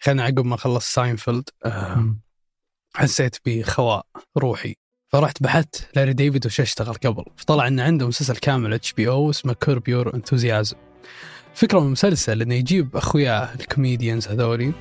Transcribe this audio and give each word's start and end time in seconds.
خلنا 0.00 0.22
عقب 0.22 0.44
ما 0.44 0.56
خلص 0.56 0.92
ساينفيلد 0.92 1.48
آه 1.64 2.16
حسيت 2.94 3.36
بخواء 3.46 4.06
روحي. 4.38 4.74
فرحت 5.12 5.42
بحثت 5.42 5.88
Larry 5.96 6.12
David 6.12 6.46
وش 6.46 6.60
اشتغل 6.60 6.94
قبل. 6.94 7.24
فطلع 7.36 7.66
إنه 7.66 7.82
عنده 7.82 8.06
مسلسل 8.08 8.36
كامل 8.36 8.72
HBO 8.72 9.30
اسمه 9.30 9.52
Curb 9.52 9.88
Your 9.88 10.14
Enthusiasm 10.14 10.76
فكرة 11.54 11.80
من 11.80 11.86
المسلسل 11.86 12.42
إنه 12.42 12.54
يجيب 12.54 12.96
اخوياه 12.96 13.54
ال 13.54 13.61
comedians 13.61 14.28
هذولي 14.28 14.72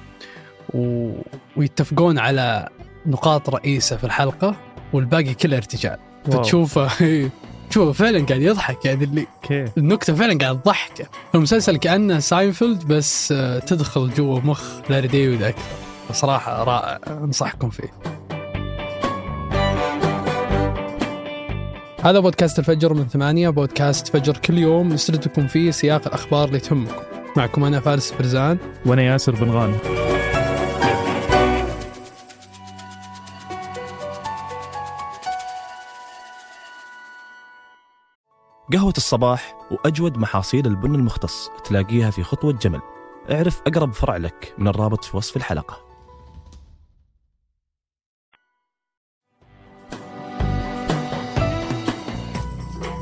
و... 0.73 1.11
ويتفقون 1.57 2.19
على 2.19 2.69
نقاط 3.05 3.49
رئيسة 3.49 3.97
في 3.97 4.03
الحلقة 4.03 4.55
والباقي 4.93 5.33
كله 5.33 5.57
ارتجال. 5.57 5.97
فتشوفه 6.25 7.31
تشوفه 7.71 7.91
فعلا 7.91 8.25
قاعد 8.25 8.41
يضحك. 8.41 8.85
يعني 8.85 9.03
اللي 9.03 9.27
okay 9.43 9.65
النكتة 9.77 10.13
فعلا 10.13 10.37
قاعد 10.37 10.61
تضحكه 10.61 11.05
المسلسل 11.35 11.77
كأنه 11.77 12.19
ساينفيلد 12.19 12.87
بس 12.87 13.31
آه، 13.31 13.59
تدخل 13.59 14.09
جوا 14.17 14.39
مخ 14.39 14.61
Larry 14.89 15.07
David 15.07 15.43
أكثر 15.43 15.61
بصراحة 16.09 16.63
رائع. 16.63 16.99
أنصحكم 17.07 17.69
فيه. 17.69 17.93
هذا 22.03 22.19
بودكاست 22.19 22.59
الفجر 22.59 22.93
من 22.93 23.07
ثمانية. 23.07 23.49
بودكاست 23.49 24.07
فجر 24.07 24.37
كل 24.37 24.57
يوم 24.57 24.89
نسرد 24.89 25.25
لكم 25.25 25.47
فيه 25.47 25.71
سياق 25.71 26.07
الأخبار 26.07 26.47
اللي 26.47 26.59
تهمكم. 26.59 27.01
معكم 27.37 27.63
أنا 27.63 27.79
فارس 27.79 28.11
فرزان. 28.11 28.57
وأنا 28.85 29.01
ياسر 29.01 29.35
بن 29.35 29.51
غانم. 29.51 30.00
قهوة 38.73 38.93
الصباح 38.97 39.55
وأجود 39.71 40.17
محاصيل 40.17 40.67
البن 40.67 40.95
المختص 40.95 41.49
تلاقيها 41.65 42.09
في 42.09 42.23
خطوة 42.23 42.53
جمل 42.53 42.81
اعرف 43.31 43.61
أقرب 43.67 43.93
فرع 43.93 44.17
لك 44.17 44.53
من 44.57 44.67
الرابط 44.67 45.03
في 45.03 45.17
وصف 45.17 45.37
الحلقة 45.37 45.77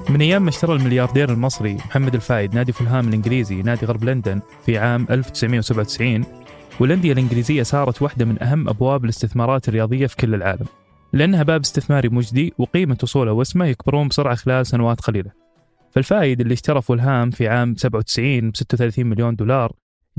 من 0.10 0.22
أيام 0.22 0.44
ما 0.44 0.50
اشترى 0.50 0.76
الملياردير 0.76 1.30
المصري 1.30 1.74
محمد 1.74 2.16
الفايد 2.16 2.56
نادي 2.56 2.72
فولهام 2.72 3.08
الإنجليزي 3.08 3.62
نادي 3.62 3.86
غرب 3.86 4.04
لندن 4.04 4.42
في 4.66 4.78
عام 4.78 5.08
1997 5.10 6.24
والأندية 6.80 7.12
الإنجليزية 7.12 7.64
صارت 7.64 8.02
واحدة 8.02 8.26
من 8.26 8.44
أهم 8.44 8.70
أبواب 8.70 9.04
الاستثمارات 9.04 9.68
الرياضية 9.68 10.08
في 10.08 10.16
كل 10.16 10.36
العالم. 10.36 10.66
لأنها 11.14 11.44
باب 11.44 11.62
استثماري 11.62 12.10
مجدي 12.10 12.54
وقيمة 12.58 12.98
أصوله 13.04 13.32
واسمه 13.32 13.66
يكبرون 13.66 14.08
بسرعة 14.08 14.36
خلال 14.36 14.66
سنوات 14.66 15.02
قليلة. 15.02 15.39
فالفايد 15.92 16.42
اللي 16.42 16.54
اشترى 16.54 16.82
فولهام 16.82 17.32
في 17.32 17.48
عام 17.48 17.76
97 17.76 18.50
ب 18.50 18.56
36 18.56 19.06
مليون 19.06 19.36
دولار 19.36 19.74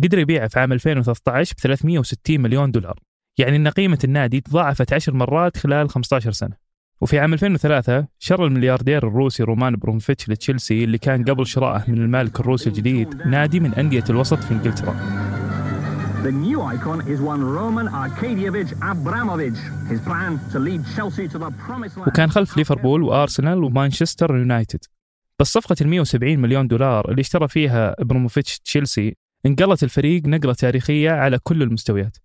قدر 0.04 0.18
يبيعه 0.18 0.48
في 0.48 0.60
عام 0.60 0.72
2013 0.72 1.54
ب 1.54 1.60
360 1.60 2.40
مليون 2.40 2.70
دولار. 2.70 2.98
يعني 3.38 3.56
إن 3.56 3.68
قيمة 3.68 3.98
النادي 4.04 4.40
تضاعفت 4.40 4.92
10 4.92 5.14
مرات 5.14 5.56
خلال 5.56 5.90
15 5.90 6.32
سنة. 6.32 6.70
وفي 7.00 7.18
عام 7.18 7.32
2003 7.32 8.06
شرا 8.18 8.46
الملياردير 8.46 9.08
الروسي 9.08 9.42
رومان 9.42 9.76
أبراموفيتش 9.76 10.28
لتشيلسي 10.28 10.84
اللي 10.84 10.98
كان 10.98 11.24
قبل 11.24 11.46
شرائه 11.46 11.90
من 11.90 11.98
المالك 11.98 12.40
الروسي 12.40 12.68
الجديد 12.68 13.26
نادي 13.26 13.60
من 13.60 13.74
أندية 13.74 14.04
الوسط 14.10 14.38
في 14.38 14.54
إنجلترا 14.54 14.96
The 16.22 16.32
new 16.32 16.60
icon 16.60 17.00
is 17.12 17.18
one 17.32 17.42
Roman 17.42 17.88
Arkadievich 17.88 18.72
Abramovich. 18.92 19.58
His 19.92 20.00
plan 20.08 20.32
to 20.52 20.58
lead 20.58 20.80
Chelsea 20.94 21.26
to 21.28 21.38
the 21.38 21.50
promised 21.66 21.96
land. 21.96 22.08
وكان 22.08 22.30
خلف 22.30 22.56
ليفربول 22.56 23.02
وأرسنال 23.02 23.64
ومانشستر 23.64 24.36
يونايتد 24.36 24.84
بس 25.40 25.46
صفقة 25.46 25.76
ال 25.80 25.88
170 25.88 26.38
مليون 26.38 26.68
دولار 26.68 27.10
اللي 27.10 27.20
اشترى 27.20 27.48
فيها 27.48 27.94
إبراموفيتش 27.98 28.58
تشيلسي 28.58 29.16
انقلت 29.46 29.82
الفريق 29.82 30.26
نقلة 30.26 30.52
تاريخية 30.52 31.10
على 31.10 31.38
كل 31.42 31.62
المستويات. 31.62 32.16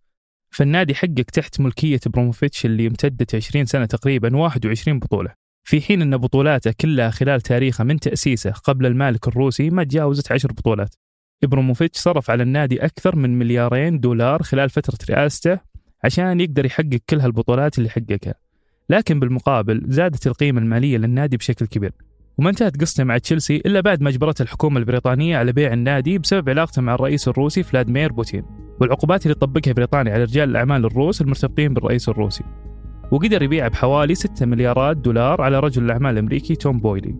فالنادي 0.51 0.95
حقق 0.95 1.23
تحت 1.33 1.59
ملكية 1.59 1.99
إبراموفيتش 2.07 2.65
اللي 2.65 2.87
امتدت 2.87 3.35
20 3.35 3.65
سنة 3.65 3.85
تقريبا 3.85 4.37
21 4.37 4.99
بطولة. 4.99 5.33
في 5.63 5.81
حين 5.81 6.01
أن 6.01 6.17
بطولاته 6.17 6.73
كلها 6.81 7.09
خلال 7.09 7.41
تاريخه 7.41 7.83
من 7.83 7.99
تأسيسه 7.99 8.51
قبل 8.51 8.85
المالك 8.85 9.27
الروسي 9.27 9.69
ما 9.69 9.83
تجاوزت 9.83 10.31
10 10.31 10.53
بطولات. 10.53 10.95
إبراموفيتش 11.43 11.99
صرف 11.99 12.29
على 12.29 12.43
النادي 12.43 12.85
أكثر 12.85 13.15
من 13.15 13.39
مليارين 13.39 13.99
دولار 13.99 14.43
خلال 14.43 14.69
فترة 14.69 15.15
رئاسته 15.15 15.59
عشان 16.03 16.39
يقدر 16.39 16.65
يحقق 16.65 16.99
كل 17.09 17.19
هالبطولات 17.19 17.77
اللي 17.77 17.89
حققها. 17.89 18.33
لكن 18.89 19.19
بالمقابل 19.19 19.83
زادت 19.87 20.27
القيمة 20.27 20.61
المالية 20.61 20.97
للنادي 20.97 21.37
بشكل 21.37 21.67
كبير. 21.67 21.91
وما 22.37 22.49
انتهت 22.49 22.81
قصته 22.81 23.03
مع 23.03 23.17
تشيلسي 23.17 23.55
إلا 23.55 23.81
بعد 23.81 24.01
ما 24.01 24.09
أجبرته 24.09 24.43
الحكومة 24.43 24.79
البريطانية 24.79 25.37
على 25.37 25.51
بيع 25.51 25.73
النادي 25.73 26.17
بسبب 26.17 26.49
علاقته 26.49 26.81
مع 26.81 26.95
الرئيس 26.95 27.27
الروسي 27.27 27.63
فلاديمير 27.63 28.11
بوتين 28.11 28.43
والعقوبات 28.81 29.23
اللي 29.23 29.35
طبقها 29.35 29.73
بريطانيا 29.73 30.13
على 30.13 30.23
رجال 30.23 30.49
الأعمال 30.49 30.85
الروس 30.85 31.21
المرتبطين 31.21 31.73
بالرئيس 31.73 32.09
الروسي. 32.09 32.43
وقدر 33.11 33.43
يبيعه 33.43 33.69
بحوالي 33.69 34.15
6 34.15 34.45
مليارات 34.45 34.97
دولار 34.97 35.41
على 35.41 35.59
رجل 35.59 35.85
الأعمال 35.85 36.13
الأمريكي 36.13 36.55
توم 36.55 36.79
بويلي. 36.79 37.15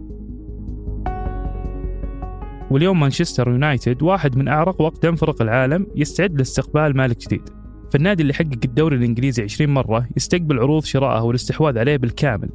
واليوم 2.71 2.99
مانشستر 2.99 3.49
يونايتد 3.49 4.03
واحد 4.03 4.37
من 4.37 4.47
أعرق 4.47 4.81
وأقدم 4.81 5.15
فرق 5.15 5.41
العالم 5.41 5.87
يستعد 5.95 6.37
لاستقبال 6.37 6.97
مالك 6.97 7.17
جديد. 7.17 7.49
فالنادي 7.93 8.21
اللي 8.21 8.33
حقق 8.33 8.59
الدوري 8.65 8.95
الإنجليزي 8.95 9.43
20 9.43 9.69
مرة 9.69 10.07
يستقبل 10.17 10.59
عروض 10.59 10.83
شرائه 10.83 11.21
والاستحواذ 11.21 11.77
عليه 11.77 11.97
بالكامل 11.97 12.49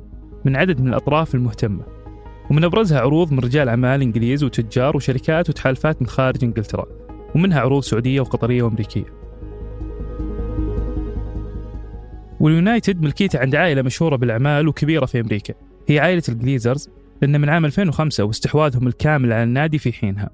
من 0.44 0.56
عدد 0.56 0.80
من 0.80 0.88
الأطراف 0.88 1.34
المهتمة. 1.34 1.99
ومن 2.50 2.64
أبرزها 2.64 3.00
عروض 3.00 3.32
من 3.32 3.38
رجال 3.38 3.68
أعمال 3.68 4.02
إنجليز 4.02 4.44
وتجار 4.44 4.96
وشركات 4.96 5.48
وتحالفات 5.48 6.02
من 6.02 6.08
خارج 6.08 6.44
إنجلترا 6.44 6.86
ومنها 7.34 7.60
عروض 7.60 7.82
سعودية 7.82 8.20
وقطرية 8.20 8.62
وأمريكية. 8.62 9.04
واليونايتد 12.40 13.02
ملكيته 13.02 13.38
عند 13.38 13.54
عائلة 13.54 13.82
مشهورة 13.82 14.16
بالأعمال 14.16 14.68
وكبيرة 14.68 15.06
في 15.06 15.20
أمريكا. 15.20 15.54
هي 15.88 15.98
عائلة 15.98 16.22
الجليزرز 16.28 16.88
لأن 17.22 17.40
من 17.40 17.48
عام 17.48 17.64
2005 17.64 18.24
واستحواذهم 18.24 18.86
الكامل 18.86 19.32
على 19.32 19.42
النادي 19.42 19.78
في 19.78 19.92
حينها. 19.92 20.30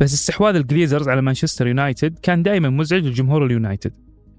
بس 0.00 0.14
استحواذ 0.14 0.54
الجليزرز 0.54 1.08
على 1.08 1.22
مانشستر 1.22 1.66
يونايتد 1.66 2.18
كان 2.22 2.42
دائما 2.42 2.70
مزعج 2.70 3.06
لجمهور 3.06 3.46
اليونايتد 3.46 3.92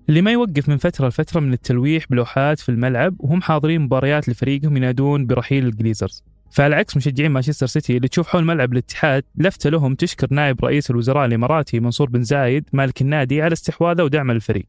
اللي 0.10 0.22
ما 0.22 0.32
يوقف 0.32 0.70
من 0.70 0.78
فترة 0.78 1.08
لفترة 1.08 1.40
من 1.40 1.54
التلويح 1.54 2.06
بلوحات 2.10 2.60
في 2.60 2.70
الملعب 2.70 3.16
وهم 3.20 3.42
حاضرين 3.42 3.82
مباريات 3.82 4.30
لفريقهم 4.30 4.78
ينادون 4.78 5.26
برحيل 5.26 5.66
الجليزرز 5.66 6.24
فعلى 6.52 6.76
عكس 6.76 6.98
مشجعين 6.98 7.32
مانشستر 7.32 7.68
سيتي 7.68 7.98
اللي 7.98 8.08
تشوف 8.08 8.28
حول 8.28 8.46
ملعب 8.46 8.74
الاتحاد 8.74 9.24
لفتة 9.36 9.70
لهم 9.70 9.96
تشكر 9.96 10.28
نائب 10.32 10.66
رئيس 10.66 10.92
الوزراء 10.92 11.26
الإماراتي 11.26 11.80
منصور 11.80 12.10
بن 12.10 12.24
زايد 12.24 12.70
مالك 12.74 13.02
النادي 13.02 13.42
على 13.42 13.54
استحواذه 13.54 14.04
ودعمه 14.04 14.34
للفريق. 14.34 14.68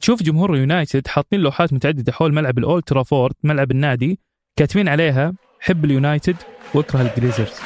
تشوف 0.00 0.22
جمهور 0.22 0.54
اليونايتد 0.54 1.08
حاطين 1.08 1.40
لوحات 1.40 1.72
متعددة 1.72 2.12
حول 2.12 2.34
ملعب 2.34 2.58
الأولد 2.58 2.82
ترافورد 2.82 3.34
ملعب 3.44 3.70
النادي 3.70 4.18
كاتبين 4.56 4.88
عليها 4.88 5.32
حب 5.60 5.84
اليونايتد 5.84 6.36
وأكره 6.74 7.02
الجليزرز 7.02 7.60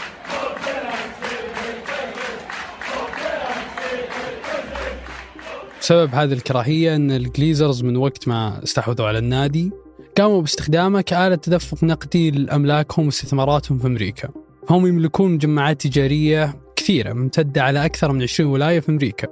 سبب 5.80 6.14
هذه 6.14 6.32
الكراهية 6.32 6.96
أن 6.96 7.10
الجليزرز 7.10 7.82
من 7.82 7.96
وقت 7.96 8.28
ما 8.28 8.62
استحوذوا 8.62 9.06
على 9.06 9.18
النادي 9.18 9.70
قاموا 10.18 10.40
باستخدامه 10.40 11.00
كآلة 11.00 11.34
تدفق 11.34 11.84
نقدي 11.84 12.30
لأملاكهم 12.30 13.06
واستثماراتهم 13.06 13.78
في 13.78 13.86
أمريكا. 13.86 14.28
هم 14.70 14.86
يملكون 14.86 15.32
مجمعات 15.32 15.80
تجارية 15.80 16.56
كثيرة 16.76 17.12
ممتدة 17.12 17.62
على 17.62 17.84
أكثر 17.84 18.12
من 18.12 18.22
20 18.22 18.50
ولاية 18.50 18.80
في 18.80 18.88
أمريكا. 18.88 19.28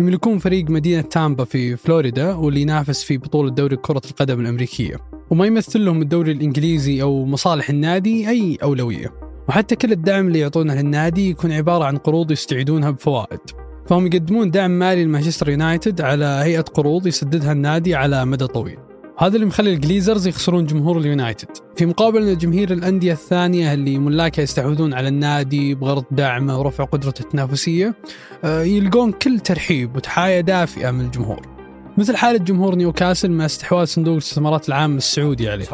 يملكون 0.00 0.38
فريق 0.38 0.70
مدينة 0.70 1.00
تامبا 1.00 1.44
في 1.44 1.76
فلوريدا 1.76 2.34
واللي 2.34 2.60
ينافس 2.60 3.04
في 3.04 3.18
بطولة 3.18 3.50
دوري 3.50 3.76
كرة 3.76 4.02
القدم 4.10 4.40
الأمريكية. 4.40 4.96
وما 5.30 5.46
يمثل 5.46 5.84
لهم 5.84 6.02
الدوري 6.02 6.32
الإنجليزي 6.32 7.02
أو 7.02 7.24
مصالح 7.24 7.70
النادي 7.70 8.28
أي 8.28 8.58
أولوية. 8.62 9.12
وحتى 9.48 9.76
كل 9.76 9.92
الدعم 9.92 10.26
اللي 10.26 10.38
يعطونه 10.38 10.74
للنادي 10.74 11.30
يكون 11.30 11.52
عبارة 11.52 11.84
عن 11.84 11.96
قروض 11.96 12.30
يستعيدونها 12.30 12.90
بفوائد. 12.90 13.40
فهم 13.86 14.06
يقدمون 14.06 14.50
دعم 14.50 14.70
مالي 14.70 15.04
لمانشستر 15.04 15.50
يونايتد 15.50 16.00
على 16.00 16.24
هيئة 16.24 16.60
قروض 16.60 17.06
يسددها 17.06 17.52
النادي 17.52 17.94
على 17.94 18.24
مدى 18.24 18.46
طويل. 18.46 18.78
هذا 19.18 19.34
اللي 19.34 19.46
مخلي 19.46 19.72
الجليزرز 19.72 20.26
يخسرون 20.26 20.66
جمهور 20.66 20.98
اليونايتد. 20.98 21.48
في 21.76 21.86
مقابل 21.86 22.28
أن 22.28 22.38
جماهير 22.38 22.72
الأندية 22.72 23.12
الثانية 23.12 23.74
اللي 23.74 23.98
ملاكها 23.98 24.42
يستحوذون 24.42 24.94
على 24.94 25.08
النادي 25.08 25.74
بغرض 25.74 26.04
دعمه 26.10 26.58
ورفع 26.58 26.84
قدرته 26.84 27.22
التنافسية 27.22 27.94
آه، 28.44 28.62
يلقون 28.62 29.12
كل 29.12 29.40
ترحيب 29.40 29.96
وتحايا 29.96 30.40
دافئة 30.40 30.90
من 30.90 31.00
الجمهور. 31.00 31.48
مثل 31.98 32.16
حالة 32.16 32.38
جمهور 32.38 32.74
نيوكاسل 32.74 33.30
مع 33.30 33.44
استحواذ 33.44 33.84
صندوق 33.86 34.12
الاستثمارات 34.12 34.68
العام 34.68 34.96
السعودي 34.96 35.48
عليه. 35.48 35.64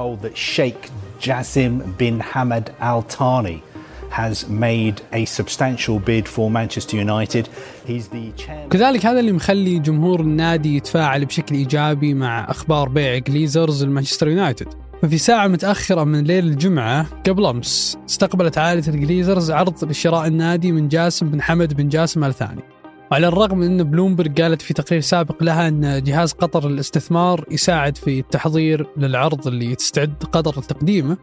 كذلك 8.71 9.07
هذا 9.07 9.21
اللي 9.21 9.33
مخلي 9.33 9.79
جمهور 9.79 10.21
النادي 10.21 10.77
يتفاعل 10.77 11.25
بشكل 11.25 11.55
إيجابي 11.55 12.15
مع 12.15 12.51
أخبار 12.51 12.89
بيع 12.89 13.19
جليزرز 13.19 13.85
لمانشستر 13.85 14.29
يونايتد. 14.29 14.69
ففي 15.03 15.19
ساعة 15.19 15.49
متأخرة 15.49 16.05
من 16.05 16.25
ليل 16.25 16.45
الجمعة 16.45 17.07
قبل 17.29 17.47
أمس 17.47 17.99
استقبلت 18.09 18.59
عائلة 18.59 18.89
الجليزرز 18.89 19.51
عرض 19.51 19.85
لشراء 19.85 20.27
النادي 20.27 20.73
من 20.73 20.89
جاسم 20.89 21.31
بن 21.31 21.43
حمد 21.43 21.75
بن 21.75 21.89
جاسم 21.89 22.25
آل 22.25 22.35
ثاني 22.35 22.63
وعلى 23.11 23.29
الرغم 23.29 23.59
من 23.59 23.67
أن 23.67 23.91
بلومبرج 23.91 24.41
قالت 24.41 24.63
في 24.63 24.75
تقرير 24.75 25.01
سابق 25.01 25.43
لها 25.43 25.69
أن 25.69 26.03
جهاز 26.03 26.33
قطر 26.33 26.69
للاستثمار 26.69 27.45
يساعد 27.51 27.97
في 27.97 28.19
التحضير 28.19 28.87
للعرض 28.97 29.47
اللي 29.47 29.75
تستعد 29.75 30.15
قطر 30.33 30.61
لتقديمه 30.61 31.17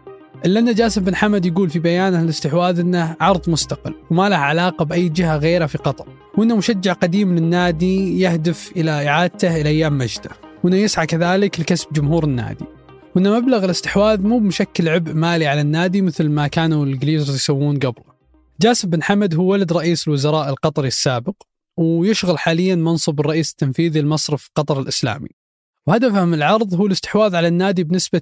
إلا 0.46 0.60
أن 0.60 0.74
جاسم 0.74 1.04
بن 1.04 1.16
حمد 1.16 1.46
يقول 1.46 1.70
في 1.70 1.80
بيانه 1.80 2.22
الاستحواذ 2.22 2.80
أنه 2.80 3.16
عرض 3.20 3.50
مستقل 3.50 3.94
وما 4.12 4.30
له 4.30 4.36
علاقة 4.36 4.86
بأي 4.86 5.10
جهة 5.10 5.38
غيرها 5.38 5.68
في 5.68 5.78
قطر 5.78 6.08
وأنه 6.38 6.56
مشجع 6.56 6.94
قديم 6.94 7.36
للنادي 7.36 8.20
يهدف 8.20 8.72
إلى 8.76 9.08
إعادته 9.08 9.62
إلى 9.62 9.70
أيام 9.70 9.98
مجده 9.98 10.30
وأنه 10.64 10.76
يسعى 10.76 11.06
كذلك 11.06 11.60
لكسب 11.60 11.94
جمهور 11.94 12.24
النادي 12.24 12.66
وأن 13.16 13.32
مبلغ 13.32 13.66
الاستحواذ 13.66 14.22
مو 14.22 14.40
بمشكل 14.40 14.90
عبء 14.90 15.14
مالي 15.14 15.48
على 15.48 15.62
النادي 15.62 16.02
مثل 16.02 16.30
ما 16.30 16.48
كانوا 16.48 16.86
الجليزرز 16.86 17.36
يسوون 17.36 17.80
قبله 17.80 18.18
جاسم 18.62 18.90
بن 18.90 19.04
حمد 19.04 19.36
هو 19.36 19.44
ولد 19.44 19.74
رئيس 19.74 20.08
الوزراء 20.08 20.50
القطري 20.50 20.88
السابق 20.88 21.36
ويشغل 21.78 22.40
حاليا 22.40 22.76
منصب 22.76 23.20
الرئيس 23.20 23.52
التنفيذي 23.52 24.02
لمصرف 24.02 24.50
قطر 24.56 24.80
الإسلامي 24.80 25.30
وهدفه 25.88 26.26
من 26.26 26.34
العرض 26.34 26.74
هو 26.74 26.86
الاستحواذ 26.86 27.36
على 27.36 27.48
النادي 27.48 27.84
بنسبة 27.84 28.22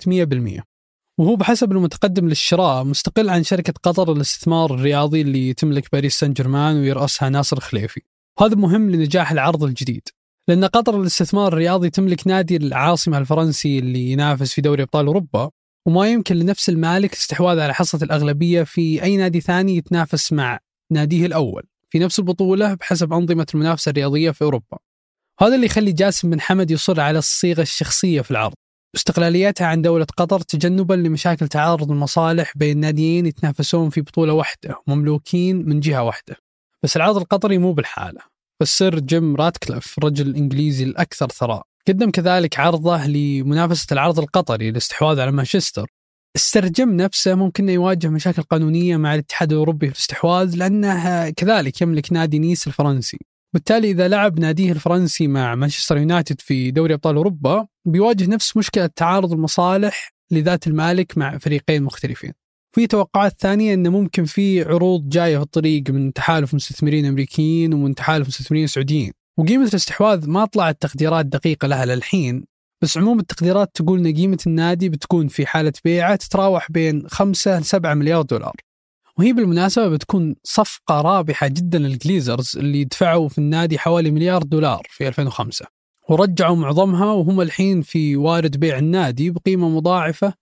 100% 0.60 0.75
وهو 1.20 1.36
بحسب 1.36 1.72
المتقدم 1.72 2.28
للشراء 2.28 2.84
مستقل 2.84 3.30
عن 3.30 3.44
شركة 3.44 3.74
قطر 3.84 4.14
للاستثمار 4.14 4.74
الرياضي 4.74 5.22
اللي 5.22 5.54
تملك 5.54 5.92
باريس 5.92 6.20
سان 6.20 6.34
جيرمان 6.34 6.76
ويرأسها 6.76 7.30
ناصر 7.30 7.60
خليفي. 7.60 8.02
وهذا 8.40 8.56
مهم 8.56 8.92
لنجاح 8.92 9.32
العرض 9.32 9.64
الجديد 9.64 10.10
لأن 10.48 10.66
قطر 10.66 11.00
للاستثمار 11.00 11.48
الرياضي 11.48 11.90
تملك 11.90 12.28
نادي 12.28 12.58
العاصمة 12.58 13.18
الفرنسي 13.18 13.80
اللي 13.80 14.12
ينافس 14.12 14.54
في 14.54 14.62
دوري 14.62 14.84
أبطال 14.84 15.06
أوروبا 15.08 15.50
وما 15.88 16.08
يمكن 16.08 16.36
لنفس 16.36 16.70
المالك 16.70 17.14
الاستحواذ 17.14 17.60
على 17.60 17.74
حصة 17.74 18.00
الأغلبية 18.04 18.64
في 18.64 19.04
أي 19.04 19.18
نادي 19.18 19.42
ثاني 19.42 19.78
يتنافس 19.78 20.34
مع 20.34 20.60
ناديه 20.92 21.26
الأول 21.26 21.64
في 21.90 22.00
نفس 22.00 22.20
البطولة 22.20 22.74
بحسب 22.74 23.14
أنظمة 23.14 23.48
المنافسة 23.54 23.90
الرياضية 23.90 24.32
في 24.32 24.42
أوروبا. 24.42 24.78
هذا 25.40 25.56
اللي 25.56 25.66
يخلي 25.66 25.92
جاسم 25.92 26.30
بن 26.30 26.42
حمد 26.42 26.72
يصر 26.72 27.02
على 27.02 27.20
الصيغة 27.20 27.62
الشخصية 27.62 28.22
في 28.22 28.32
العرض. 28.32 28.54
واستقلاليتها 28.96 29.68
عن 29.68 29.82
دولة 29.82 30.06
قطر 30.18 30.40
تجنبا 30.40 30.94
لمشاكل 30.94 31.48
تعارض 31.48 31.92
المصالح 31.92 32.54
بين 32.56 32.80
ناديين 32.80 33.26
يتنافسون 33.26 33.90
في 33.90 34.02
بطولة 34.02 34.34
واحدة 34.34 34.76
ومملوكين 34.88 35.70
من 35.70 35.80
جهة 35.80 36.04
واحدة. 36.04 36.36
بس 36.84 36.98
العرض 36.98 37.18
القطري 37.18 37.58
مو 37.58 37.74
بالحالة. 37.74 38.22
فالسر 38.60 39.00
جيم 39.00 39.36
راتكليف 39.36 39.98
الرجل 39.98 40.28
الإنجليزي 40.28 40.84
الأكثر 40.84 41.28
ثراء 41.28 41.64
قدم 41.88 42.12
كذلك 42.12 42.60
عرضه 42.60 43.06
لمنافسة 43.08 43.88
العرض 43.92 44.20
القطري 44.20 44.72
للاستحواذ 44.72 45.20
على 45.20 45.32
مانشستر. 45.32 45.88
السرجم 46.36 46.90
نفسه 46.90 47.36
ممكن 47.36 47.70
يواجه 47.70 48.08
مشاكل 48.08 48.42
قانونية 48.42 48.98
مع 48.98 49.14
الاتحاد 49.14 49.52
الأوروبي 49.52 49.88
في 49.88 49.94
الاستحواذ 49.94 50.56
لأنه 50.56 51.30
كذلك 51.30 51.82
يملك 51.82 52.14
نادي 52.14 52.40
نيس 52.40 52.68
الفرنسي. 52.68 53.18
بالتالي 53.56 53.92
إذا 53.92 54.08
لعب 54.08 54.40
ناديه 54.40 54.72
الفرنسي 54.72 55.28
مع 55.28 55.56
مانشستر 55.56 55.98
يونايتد 55.98 56.42
في 56.42 56.72
دوري 56.72 56.94
أبطال 56.94 57.16
أوروبا 57.16 57.68
بيواجه 57.86 58.30
نفس 58.30 58.58
مشكلة 58.58 58.86
تعارض 58.86 59.34
المصالح 59.34 60.14
لذات 60.32 60.68
المالك 60.68 61.18
مع 61.18 61.38
فريقين 61.38 61.84
مختلفين 61.84 62.34
في 62.76 62.88
توقعات 62.88 63.42
ثانية 63.42 63.74
أنه 63.74 63.90
ممكن 63.90 64.26
في 64.26 64.64
عروض 64.64 65.10
جاية 65.10 65.38
في 65.38 65.44
الطريق 65.44 65.90
من 65.90 66.14
تحالف 66.14 66.54
مستثمرين 66.54 67.06
أمريكيين 67.06 67.74
ومن 67.74 67.96
تحالف 67.96 68.28
مستثمرين 68.28 68.68
سعوديين 68.68 69.12
وقيمة 69.40 69.68
الاستحواذ 69.68 70.30
ما 70.30 70.46
طلعت 70.46 70.82
تقديرات 70.82 71.26
دقيقة 71.26 71.68
لها 71.68 71.86
للحين 71.86 72.46
بس 72.82 72.98
عموم 72.98 73.20
التقديرات 73.20 73.72
تقول 73.74 74.00
إن 74.00 74.16
قيمة 74.16 74.40
النادي 74.48 74.90
بتكون 74.90 75.28
في 75.28 75.46
حالة 75.46 75.74
بيعة 75.86 76.16
تتراوح 76.16 76.72
بين 76.72 77.08
5 77.08 77.60
ل 77.60 77.66
7 77.66 77.94
مليار 77.94 78.22
دولار. 78.22 78.56
وهي 79.18 79.34
بالمناسبة 79.34 79.88
بتكون 79.88 80.36
صفقة 80.44 81.02
رابحة 81.02 81.48
جدا 81.48 81.80
للجليزرز 81.80 82.58
اللي 82.58 82.84
دفعوا 82.84 83.30
في 83.30 83.38
النادي 83.38 83.80
حوالي 83.80 84.12
مليار 84.12 84.44
دولار 84.44 84.88
في 84.90 85.08
2005 85.08 85.66
ورجعوا 86.10 86.56
معظمها 86.56 87.06
وهم 87.06 87.42
الحين 87.42 87.82
في 87.82 88.16
وارد 88.16 88.58
بيع 88.58 88.78
النادي 88.78 89.30
بقيمة 89.30 89.70
مضاعفة 89.70 90.34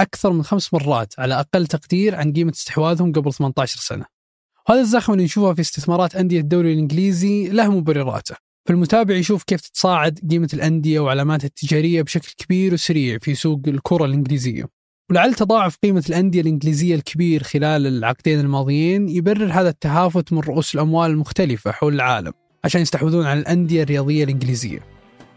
أكثر 0.00 0.32
من 0.32 0.42
خمس 0.42 0.74
مرات 0.74 1.14
على 1.18 1.40
أقل 1.40 1.66
تقدير 1.66 2.14
عن 2.14 2.32
قيمة 2.32 2.52
استحواذهم 2.52 3.12
قبل 3.12 3.32
18 3.32 3.80
سنة. 3.80 4.04
هذا 4.68 4.80
الزخم 4.80 5.12
اللي 5.12 5.24
نشوفه 5.24 5.54
في 5.54 5.60
استثمارات 5.60 6.16
أندية 6.16 6.40
الدوري 6.40 6.72
الإنجليزي 6.72 7.48
له 7.48 7.70
مبرراته. 7.70 8.36
فالمتابع 8.66 9.14
يشوف 9.14 9.42
كيف 9.42 9.60
تتصاعد 9.60 10.20
قيمة 10.30 10.48
الأندية 10.54 11.00
وعلاماتها 11.00 11.46
التجارية 11.46 12.02
بشكل 12.02 12.32
كبير 12.38 12.74
وسريع 12.74 13.18
في 13.18 13.34
سوق 13.34 13.60
الكرة 13.66 14.04
الإنجليزية 14.04 14.68
ولعل 15.10 15.34
تضاعف 15.34 15.76
قيمة 15.76 16.04
الأندية 16.08 16.40
الإنجليزية 16.40 16.94
الكبير 16.94 17.42
خلال 17.42 17.86
العقدين 17.86 18.40
الماضيين 18.40 19.08
يبرر 19.08 19.52
هذا 19.52 19.68
التهافت 19.68 20.32
من 20.32 20.40
رؤوس 20.40 20.74
الأموال 20.74 21.10
المختلفة 21.10 21.72
حول 21.72 21.94
العالم 21.94 22.32
عشان 22.64 22.80
يستحوذون 22.80 23.26
على 23.26 23.40
الأندية 23.40 23.82
الرياضية 23.82 24.24
الإنجليزية. 24.24 24.78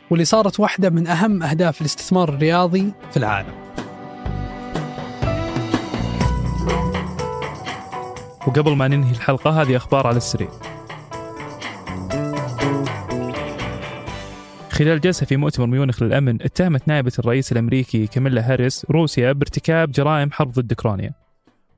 واللي 0.09 0.25
صارت 0.25 0.59
واحدة 0.59 0.89
من 0.89 1.07
أهم 1.07 1.43
أهداف 1.43 1.81
الاستثمار 1.81 2.29
الرياضي 2.29 2.93
في 3.11 3.17
العالم. 3.17 3.53
وقبل 8.47 8.75
ما 8.75 8.87
ننهي 8.87 9.11
الحلقة 9.11 9.61
هذه 9.61 9.75
أخبار 9.75 10.07
على 10.07 10.17
السريع. 10.17 10.49
خلال 14.77 15.01
جلسة 15.01 15.25
في 15.25 15.38
مؤتمر 15.38 15.65
ميونخ 15.65 16.03
للأمن 16.03 16.41
اتهمت 16.41 16.88
نائبة 16.88 17.12
الرئيس 17.19 17.51
الأمريكي 17.51 18.07
كاميلا 18.07 18.53
هاريس 18.53 18.85
روسيا 18.89 19.31
بارتكاب 19.31 19.91
جرائم 19.91 20.31
حرب 20.31 20.51
ضد 20.51 20.71
أوكرانيا. 20.71 21.13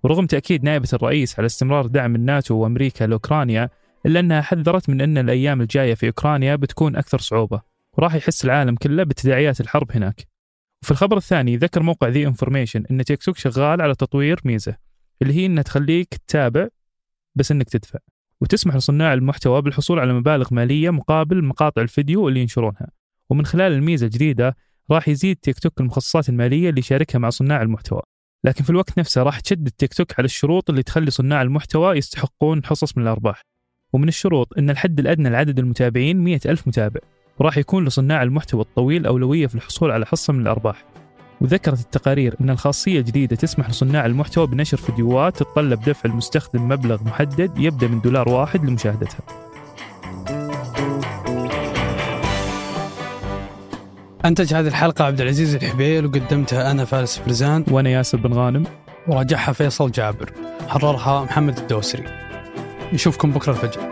ورغم 0.04 0.26
تأكيد 0.26 0.64
نائبة 0.64 0.88
الرئيس 0.94 1.40
على 1.40 1.46
استمرار 1.46 1.88
دعم 1.88 2.16
الناتو 2.16 2.56
وأمريكا 2.56 3.06
لأوكرانيا 3.06 3.70
إلا 4.06 4.20
أنها 4.20 4.42
حذرت 4.42 4.90
من 4.90 5.02
أن 5.02 5.18
الأيام 5.18 5.62
الجاية 5.62 5.94
في 5.94 6.08
أوكرانيا 6.08 6.56
بتكون 6.56 6.96
أكثر 6.96 7.20
صعوبة. 7.20 7.62
وراح 7.94 8.16
يحس 8.16 8.46
العالم 8.46 8.76
كله 8.76 9.04
بتداعيات 9.04 9.62
الحرب 9.62 9.92
هناك. 9.92 10.28
وفي 10.84 10.92
الخبر 10.92 11.18
الثاني 11.18 11.58
ذكر 11.58 11.84
موقع 11.84 12.08
The 12.08 12.28
Information 12.28 12.84
أن 12.92 13.04
تيك 13.04 13.24
توك 13.24 13.38
شغال 13.38 13.82
على 13.82 13.96
تطوير 13.96 14.40
ميزة 14.46 14.76
اللي 15.22 15.34
هي 15.34 15.46
أنها 15.46 15.64
تخليك 15.64 16.08
تتابع 16.28 16.68
بس 17.36 17.52
أنك 17.52 17.70
تدفع. 17.70 18.00
وتسمح 18.42 18.76
لصناع 18.76 19.14
المحتوى 19.14 19.62
بالحصول 19.62 20.00
على 20.00 20.14
مبالغ 20.14 20.48
مالية 20.52 20.90
مقابل 20.90 21.44
مقاطع 21.44 21.82
الفيديو 21.82 22.28
اللي 22.28 22.40
ينشرونها. 22.42 22.88
ومن 23.30 23.46
خلال 23.46 23.72
الميزة 23.72 24.06
الجديدة 24.06 24.56
راح 24.92 25.08
يزيد 25.08 25.36
تيك 25.36 25.60
توك 25.60 25.82
المخصصات 25.82 26.30
المالية 26.30 26.70
اللي 26.70 26.80
يشاركها 26.80 27.20
مع 27.20 27.30
صناع 27.30 27.62
المحتوى. 27.62 28.02
لكن 28.44 28.64
في 28.64 28.70
الوقت 28.70 29.00
نفسه 29.00 29.24
راح 29.24 29.40
تشدد 29.40 29.72
تيك 29.72 29.94
توك 29.94 30.20
على 30.20 30.26
الشروط 30.26 30.70
اللي 30.70 30.84
تخلي 30.84 31.12
صناع 31.12 31.42
المحتوى 31.42 31.98
يستحقون 31.98 32.66
حصص 32.66 32.98
من 32.98 33.04
الأرباح. 33.04 33.42
ومن 33.94 34.08
الشروط 34.08 34.58
أن 34.58 34.70
الحد 34.70 35.00
الأدنى 35.00 35.30
لعدد 35.30 35.60
المتابعين 35.60 36.18
مية 36.18 36.40
ألف 36.46 36.68
متابع 36.68 37.00
وراح 37.40 37.58
يكون 37.58 37.86
لصناع 37.86 38.24
المحتوى 38.24 38.62
الطويل 38.62 39.06
أولوية 39.06 39.48
في 39.48 39.56
الحصول 39.56 39.92
على 39.92 40.06
حصة 40.06 40.34
من 40.34 40.42
الأرباح. 40.42 40.86
وذكرت 41.42 41.80
التقارير 41.80 42.36
أن 42.42 42.50
الخاصية 42.50 43.00
الجديدة 43.00 43.36
تسمح 43.36 43.70
لصناع 43.70 44.06
المحتوى 44.06 44.48
بنشر 44.48 44.78
فيديوهات 44.78 45.38
تتطلب 45.38 45.82
دفع 45.82 46.10
المستخدم 46.10 46.68
مبلغ 46.68 47.04
محدد 47.04 47.58
يبدأ 47.58 47.88
من 47.88 48.02
دولار 48.02 48.30
واحد 48.30 48.66
لمشاهدتها. 48.66 49.20
أنتج 54.26 54.54
هذه 54.54 54.68
الحلقة 54.68 55.06
عبد 55.06 55.22
العزيز 55.22 55.56
الحبيل 55.56 56.06
وقدمتها 56.06 56.72
أنا 56.72 56.86
فارس 56.86 57.20
فرزان. 57.20 57.66
وأنا 57.72 57.90
ياسر 57.90 58.18
بن 58.18 58.34
غانم. 58.34 58.64
وراجعها 59.08 59.54
فيصل 59.54 59.92
جابر. 59.92 60.32
حررها 60.68 61.24
محمد 61.24 61.58
الدوسري. 61.58 62.04
نشوفكم 62.94 63.32
بكرة 63.32 63.52
الفجر. 63.52 63.89